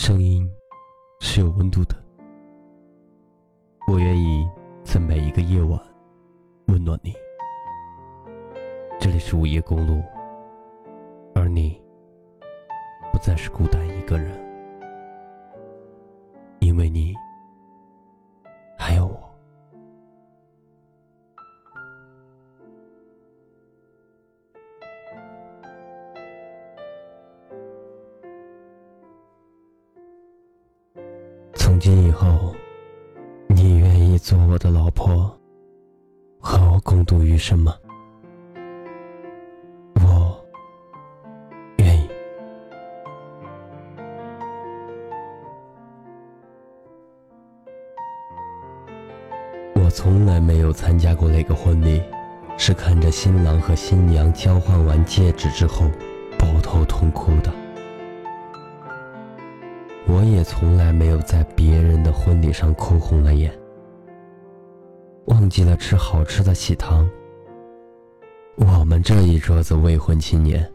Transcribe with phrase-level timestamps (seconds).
[0.00, 0.48] 声音
[1.18, 1.96] 是有温度的，
[3.88, 4.48] 我愿意
[4.84, 5.76] 在每一个夜晚
[6.68, 7.12] 温暖你。
[9.00, 10.00] 这里是午夜公路，
[11.34, 11.82] 而你
[13.12, 14.38] 不再是孤单一个人，
[16.60, 17.12] 因为你
[37.18, 37.74] 我共度余生吗？
[39.96, 40.40] 我
[41.78, 42.08] 愿意。
[49.74, 52.00] 我从来没有参加过那个婚礼，
[52.56, 55.90] 是看着新郎和新娘交换完戒指之后，
[56.38, 57.52] 抱头痛哭的。
[60.06, 63.52] 我也从来没有在别人的婚礼上哭红了眼，
[65.28, 67.08] 忘记了吃好吃的喜糖。
[68.56, 70.68] 我们这一桌子未婚青年，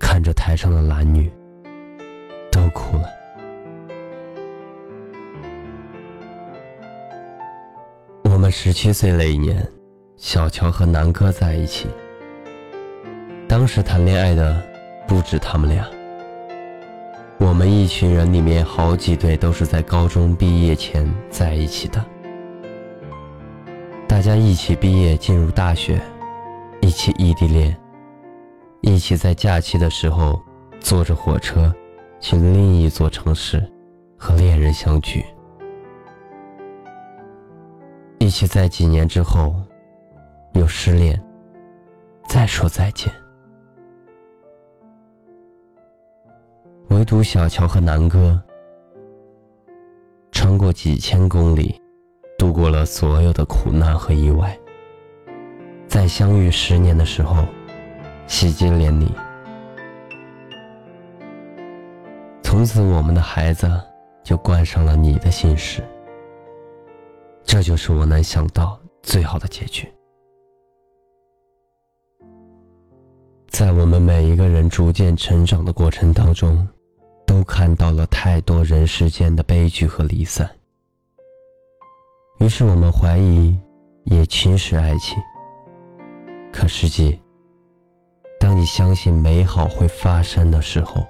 [0.00, 1.30] 看着台上的男女，
[2.50, 3.04] 都哭了。
[8.24, 9.66] 我们十七岁那一年，
[10.16, 11.86] 小乔和南哥在一起。
[13.46, 14.60] 当时谈恋爱的
[15.06, 15.86] 不止他们俩。
[17.38, 22.02] 我们一群人里面好几对都是在高中毕业前在一起的，
[24.14, 26.00] 大家一起毕业进入大学，
[26.80, 27.76] 一起异地恋，
[28.80, 30.40] 一起在假期的时候
[30.78, 31.74] 坐着火车
[32.20, 33.60] 去另一座城市
[34.16, 35.24] 和恋人相聚，
[38.20, 39.52] 一起在几年之后
[40.52, 41.20] 又失恋，
[42.28, 43.12] 再说再见。
[46.90, 48.40] 唯独小乔和南哥，
[50.30, 51.74] 穿过几千公里，
[52.36, 54.58] 度过了所有的苦难和意外，
[55.86, 57.44] 在相遇十年的时候，
[58.26, 59.10] 喜结连理。
[62.42, 63.70] 从此，我们的孩子
[64.22, 65.82] 就冠上了你的姓氏。
[67.44, 69.86] 这就是我能想到最好的结局。
[73.48, 76.66] 在我们每一个人逐渐成长的过程当中。
[77.26, 80.48] 都看到了太多人世间的悲剧和离散，
[82.44, 83.58] 于是我们怀疑，
[84.04, 85.16] 也侵蚀爱情。
[86.52, 87.18] 可实际，
[88.38, 91.02] 当你相信美好会发生的时候，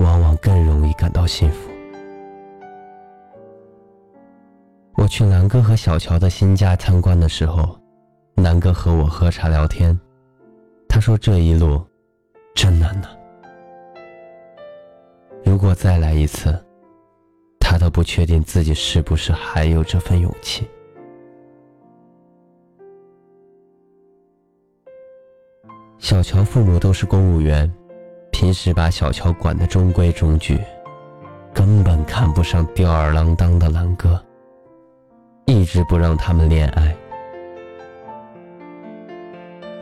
[0.00, 1.70] 往往更容易感到幸福。
[4.96, 7.78] 我去南哥和小乔的新家参观的时候，
[8.34, 9.96] 南哥和我喝茶聊天，
[10.88, 11.80] 他说这一路
[12.52, 13.08] 真难呢。
[15.44, 16.63] 如果再来一次，
[17.74, 20.64] 他都不确定自己是不是还有这份勇气。
[25.98, 27.68] 小乔父母都是公务员，
[28.30, 30.56] 平时把小乔管得中规中矩，
[31.52, 34.24] 根本看不上吊儿郎当的狼哥，
[35.46, 36.94] 一直不让他们恋爱。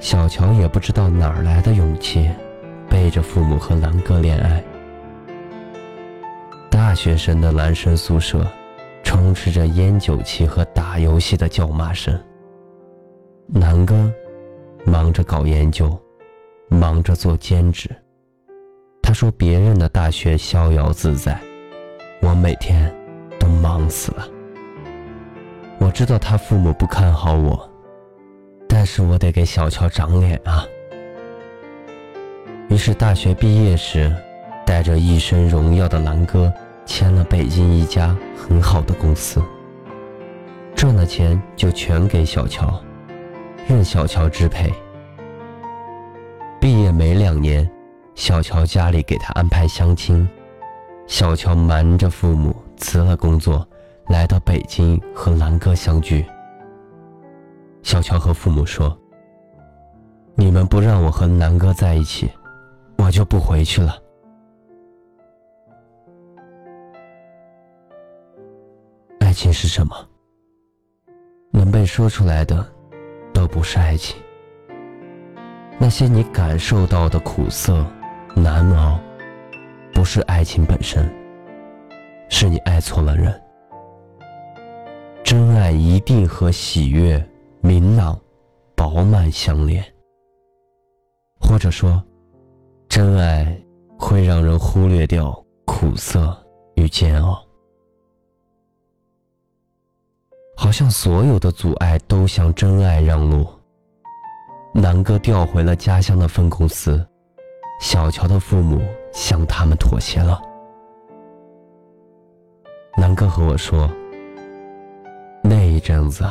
[0.00, 2.30] 小乔也不知道哪来的勇气，
[2.88, 4.64] 背着父母和狼哥恋爱。
[6.92, 8.46] 大学生的男生宿舍，
[9.02, 12.14] 充斥着烟酒气和打游戏的叫骂声。
[13.46, 14.12] 南哥
[14.84, 15.98] 忙着搞研究，
[16.68, 17.88] 忙着做兼职。
[19.02, 21.40] 他说别人的大学逍遥自在，
[22.20, 22.94] 我每天
[23.40, 24.28] 都忙死了。
[25.78, 27.70] 我知道他父母不看好我，
[28.68, 30.66] 但是我得给小乔长脸啊。
[32.68, 34.14] 于是大学毕业时，
[34.66, 36.52] 带着一身荣耀的南哥。
[36.84, 39.42] 签了北京一家很好的公司，
[40.74, 42.82] 赚的钱就全给小乔，
[43.68, 44.72] 任小乔支配。
[46.60, 47.68] 毕业没两年，
[48.14, 50.28] 小乔家里给他安排相亲，
[51.06, 53.66] 小乔瞒着父母辞了工作，
[54.08, 56.24] 来到北京和兰哥相聚。
[57.82, 58.96] 小乔和父母说
[60.34, 62.30] ：“你们不让我和南哥在一起，
[62.98, 63.96] 我就不回去了。”
[69.32, 69.96] 爱情是什么？
[71.52, 72.70] 能被说出来的，
[73.32, 74.14] 都不是爱情。
[75.78, 77.82] 那些你感受到的苦涩、
[78.36, 79.00] 难熬，
[79.94, 81.10] 不是爱情本身，
[82.28, 83.32] 是你爱错了人。
[85.24, 87.26] 真爱一定和喜悦、
[87.62, 88.20] 明朗、
[88.76, 89.82] 饱满相连，
[91.40, 92.04] 或者说，
[92.86, 93.58] 真爱
[93.98, 95.32] 会让人忽略掉
[95.64, 96.36] 苦涩
[96.74, 97.42] 与煎熬。
[100.62, 103.44] 好像所有的阻碍都向真爱让路。
[104.72, 107.04] 南哥调回了家乡的分公司，
[107.80, 108.80] 小乔的父母
[109.12, 110.40] 向他们妥协了。
[112.96, 113.90] 南哥和我说，
[115.42, 116.24] 那一阵子，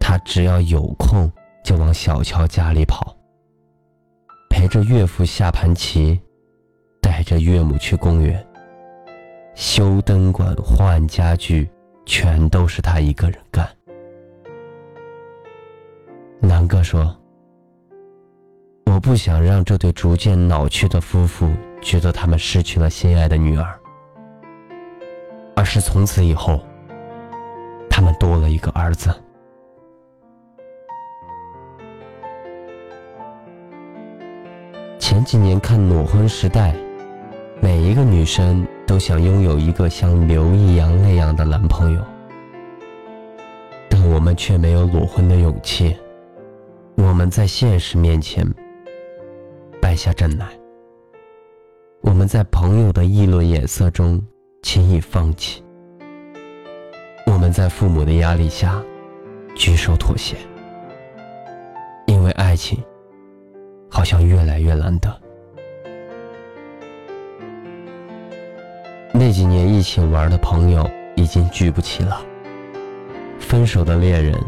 [0.00, 1.30] 他只要有空
[1.62, 3.16] 就往小乔家里跑，
[4.48, 6.20] 陪着岳父下盘棋，
[7.00, 8.44] 带着岳母去公园，
[9.54, 11.70] 修灯管、换家具。
[12.10, 13.64] 全都是他一个人干。
[16.40, 17.16] 南哥说
[18.86, 21.48] ：“我不想让这对逐渐老去的夫妇
[21.80, 23.78] 觉得他们失去了心爱的女儿，
[25.54, 26.60] 而是从此以后，
[27.88, 29.08] 他们多了一个儿子。”
[34.98, 36.72] 前几年看《裸婚时代》，
[37.60, 38.66] 每一个女生。
[38.90, 42.04] 都想拥有一个像刘易阳那样的男朋友，
[43.88, 45.96] 但我们却没有裸婚的勇气。
[46.96, 48.44] 我们在现实面前
[49.80, 50.48] 败下阵来，
[52.00, 54.20] 我们在朋友的议论眼色中
[54.60, 55.62] 轻易放弃，
[57.26, 58.82] 我们在父母的压力下
[59.54, 60.34] 举手妥协，
[62.08, 62.76] 因为爱情
[63.88, 65.16] 好像越来越难得。
[69.80, 70.86] 一起玩的朋友
[71.16, 72.20] 已经聚不齐了，
[73.38, 74.38] 分手的恋人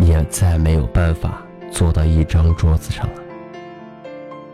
[0.00, 1.40] 也再没有办法
[1.70, 3.22] 坐到一张桌子上了。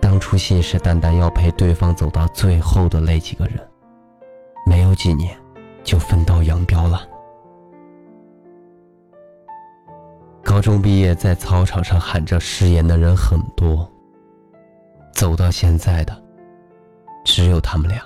[0.02, 3.54] 当初信誓旦旦要陪对方走到最后的那几个人，
[4.66, 5.34] 没有几年
[5.82, 7.08] 就分道扬镳了。
[10.44, 13.90] 高中毕业在操场上喊着誓言的人很多，
[15.10, 16.14] 走到现在的
[17.24, 17.98] 只有他们俩。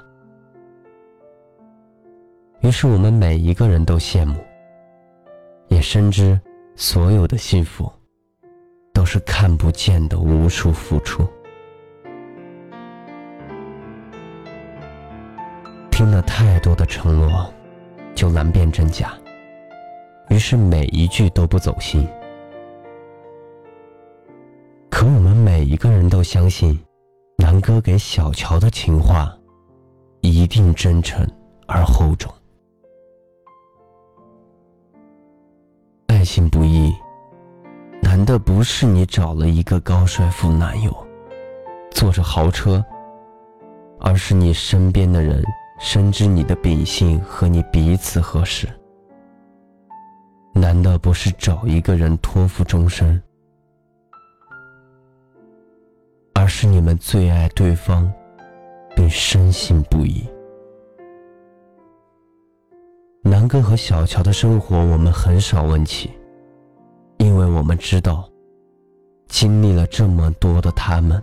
[2.62, 4.36] 于是我们每一个人都羡慕，
[5.66, 6.40] 也深知
[6.76, 7.92] 所有的幸福
[8.92, 11.28] 都是看不见的无数付出。
[15.90, 17.52] 听了太多的承诺，
[18.14, 19.12] 就难辨真假，
[20.30, 22.06] 于是每一句都不走心。
[24.88, 26.78] 可我们每一个人都相信，
[27.38, 29.36] 南哥给小乔的情话
[30.20, 31.26] 一定真诚
[31.66, 32.11] 而厚
[36.32, 36.32] 重。
[36.32, 36.94] 爱情不易，
[38.00, 41.06] 难的不是你找了一个高帅富男友，
[41.90, 42.82] 坐着豪车，
[44.00, 45.44] 而是你身边的人
[45.78, 48.66] 深知你的秉性和你彼此合适。
[50.54, 53.22] 难的不是找一个人托付终身，
[56.32, 58.10] 而是你们最爱对方，
[58.96, 60.26] 并深信不疑。
[63.22, 66.10] 南哥和小乔的生活，我们很少问起，
[67.22, 68.28] 因为我们知道，
[69.28, 71.22] 经历了这么多的他们，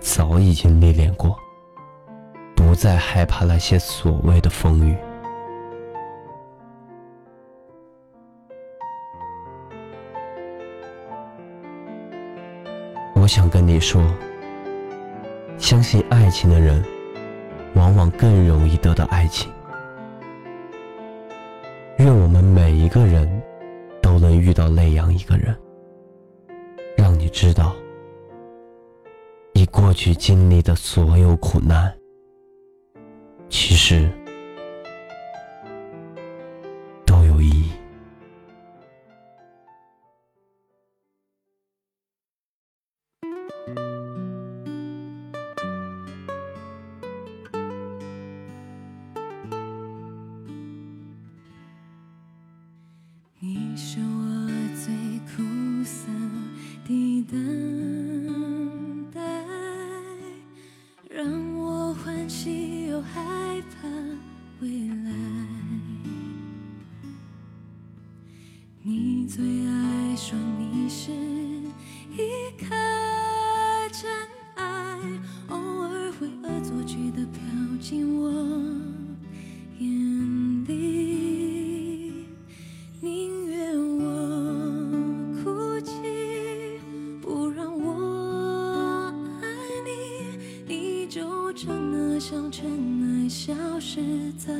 [0.00, 1.38] 早已经历练过，
[2.56, 4.96] 不再害怕那些所谓的风雨。
[13.14, 14.02] 我想跟你说，
[15.58, 16.84] 相信爱情的人，
[17.74, 19.48] 往往更容易得到爱情。
[21.98, 23.39] 愿我们每一个人
[24.40, 25.56] 遇到那样一个人，
[26.96, 27.76] 让你知道，
[29.52, 31.94] 你过去经历的所有苦难，
[33.48, 34.10] 其实。
[68.82, 71.12] 你最爱说你是
[72.16, 72.74] 一颗
[73.92, 74.10] 真
[74.54, 74.98] 爱，
[75.48, 77.42] 偶尔会恶作剧的飘
[77.78, 78.32] 进我
[79.80, 82.24] 眼里，
[83.02, 85.92] 宁愿我哭泣，
[87.20, 89.46] 不让我爱
[89.84, 92.66] 你，你就真的像尘
[93.02, 94.54] 埃，消失在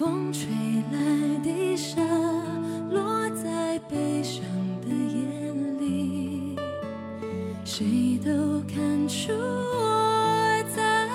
[0.00, 0.48] 风吹
[0.90, 0.98] 来
[1.44, 2.00] 的沙，
[2.90, 4.42] 落在悲伤
[4.80, 6.56] 的眼里，
[7.66, 11.06] 谁都看出我在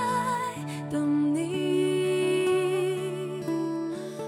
[0.91, 2.45] 等你。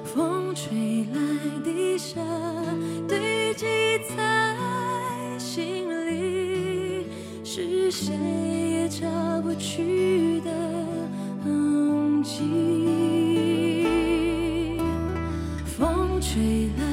[0.03, 1.19] 风吹来
[1.63, 2.19] 的沙，
[3.07, 3.67] 堆积
[4.17, 7.05] 在心里，
[7.43, 8.17] 是谁
[16.37, 16.86] 风吹来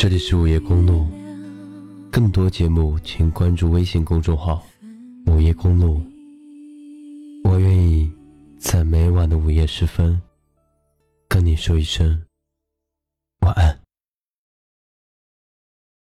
[0.00, 1.06] 这里是午夜公路，
[2.10, 4.66] 更多节目请关注微信公众号
[5.28, 6.00] “午夜公路”。
[7.44, 8.10] 我愿意
[8.58, 10.18] 在每晚的午夜时分，
[11.28, 12.18] 跟你说一声。